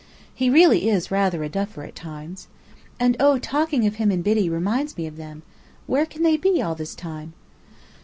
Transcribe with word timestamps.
He 0.33 0.49
really 0.49 0.89
is 0.89 1.11
rather 1.11 1.43
a 1.43 1.47
duffer, 1.49 1.83
at 1.83 1.93
times! 1.93 2.47
And 2.99 3.15
oh, 3.19 3.37
talking 3.37 3.85
of 3.85 3.97
him 3.97 4.09
and 4.09 4.23
Biddy 4.23 4.49
reminds 4.49 4.97
me 4.97 5.05
of 5.05 5.15
them! 5.15 5.43
Where 5.85 6.07
can 6.07 6.23
they 6.23 6.37
be, 6.37 6.59
all 6.59 6.73
this 6.73 6.95
time?" 6.95 7.33